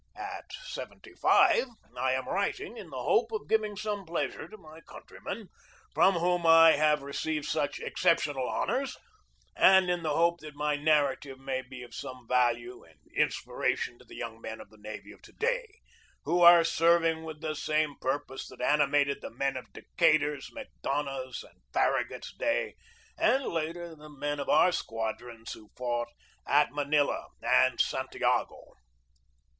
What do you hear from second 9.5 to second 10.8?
and in the hope that my